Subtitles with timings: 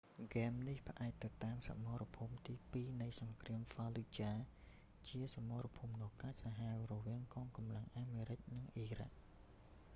[0.25, 9.15] ហ្គេមនេះ ផ្អែកទៅតាមសមរភូមិទីពីរនៃសង្គ្រាម ហ្វាលូចាហ៍ fallujah ជាសមរភូមិដ៏កាចសាហាវរវាងកងកម្លាំងអាមេរិកនិងអ៊ីរ៉ាក់